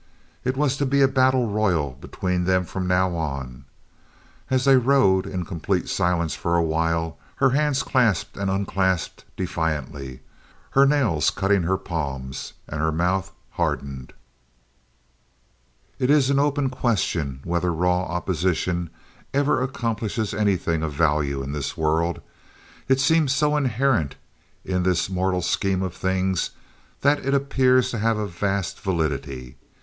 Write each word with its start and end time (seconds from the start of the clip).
It 0.43 0.57
was 0.57 0.77
to 0.77 0.85
be 0.87 1.03
a 1.03 1.07
battle 1.07 1.47
royal 1.47 1.91
between 1.91 2.45
them 2.45 2.63
from 2.65 2.87
now 2.87 3.15
on. 3.15 3.65
As 4.49 4.65
they 4.65 4.75
rode—in 4.75 5.45
complete 5.45 5.87
silence 5.89 6.33
for 6.33 6.55
a 6.57 6.63
while—her 6.63 7.51
hands 7.51 7.83
clasped 7.83 8.35
and 8.35 8.49
unclasped 8.49 9.25
defiantly, 9.37 10.21
her 10.71 10.87
nails 10.87 11.29
cutting 11.29 11.61
her 11.61 11.77
palms, 11.77 12.53
and 12.67 12.79
her 12.81 12.91
mouth 12.91 13.31
hardened. 13.51 14.11
It 15.99 16.09
is 16.09 16.31
an 16.31 16.39
open 16.39 16.71
question 16.71 17.41
whether 17.43 17.71
raw 17.71 18.05
opposition 18.05 18.89
ever 19.35 19.61
accomplishes 19.61 20.33
anything 20.33 20.81
of 20.81 20.93
value 20.93 21.43
in 21.43 21.51
this 21.51 21.77
world. 21.77 22.21
It 22.87 22.99
seems 22.99 23.35
so 23.35 23.55
inherent 23.55 24.15
in 24.65 24.81
this 24.81 25.11
mortal 25.11 25.43
scheme 25.43 25.83
of 25.83 25.93
things 25.93 26.49
that 27.01 27.23
it 27.23 27.35
appears 27.35 27.91
to 27.91 27.99
have 27.99 28.17
a 28.17 28.25
vast 28.25 28.79
validity. 28.79 29.57